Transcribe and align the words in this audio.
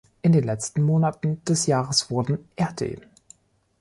In 0.23 0.31
den 0.31 0.45
letzten 0.45 0.81
Monaten 0.81 1.45
des 1.45 1.67
Jahres 1.67 2.09
wurden 2.09 2.49
rd. 2.59 3.03